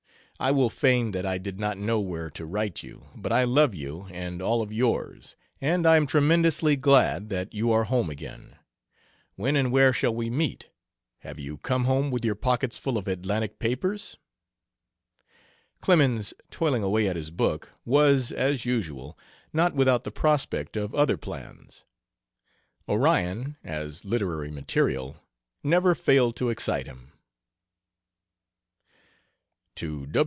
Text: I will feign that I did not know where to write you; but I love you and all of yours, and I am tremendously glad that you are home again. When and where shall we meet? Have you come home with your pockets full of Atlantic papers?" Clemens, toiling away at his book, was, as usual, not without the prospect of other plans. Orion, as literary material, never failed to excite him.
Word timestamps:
I 0.39 0.49
will 0.49 0.71
feign 0.71 1.11
that 1.11 1.23
I 1.23 1.37
did 1.37 1.59
not 1.59 1.77
know 1.77 1.99
where 1.99 2.31
to 2.31 2.47
write 2.47 2.81
you; 2.81 3.05
but 3.15 3.31
I 3.31 3.43
love 3.43 3.75
you 3.75 4.07
and 4.09 4.41
all 4.41 4.63
of 4.63 4.73
yours, 4.73 5.35
and 5.61 5.85
I 5.85 5.97
am 5.97 6.07
tremendously 6.07 6.75
glad 6.75 7.29
that 7.29 7.53
you 7.53 7.71
are 7.71 7.83
home 7.83 8.09
again. 8.09 8.55
When 9.35 9.55
and 9.55 9.71
where 9.71 9.93
shall 9.93 10.15
we 10.15 10.31
meet? 10.31 10.69
Have 11.19 11.39
you 11.39 11.59
come 11.59 11.83
home 11.83 12.09
with 12.09 12.25
your 12.25 12.33
pockets 12.33 12.79
full 12.79 12.97
of 12.97 13.07
Atlantic 13.07 13.59
papers?" 13.59 14.17
Clemens, 15.79 16.33
toiling 16.49 16.81
away 16.81 17.07
at 17.07 17.15
his 17.15 17.29
book, 17.29 17.73
was, 17.85 18.31
as 18.31 18.65
usual, 18.65 19.15
not 19.53 19.75
without 19.75 20.05
the 20.05 20.11
prospect 20.11 20.75
of 20.75 20.95
other 20.95 21.17
plans. 21.17 21.85
Orion, 22.89 23.57
as 23.63 24.05
literary 24.05 24.49
material, 24.49 25.17
never 25.61 25.93
failed 25.93 26.35
to 26.37 26.49
excite 26.49 26.87
him. 26.87 27.11